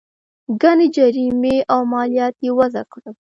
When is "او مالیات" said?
1.73-2.35